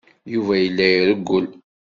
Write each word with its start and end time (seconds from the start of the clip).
Yuba 0.33 0.53
yella 0.63 0.85
irewwel. 0.93 1.45